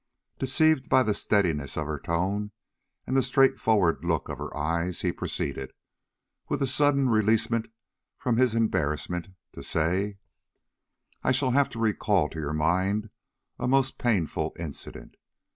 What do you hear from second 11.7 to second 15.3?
recall to your mind a most painful incident.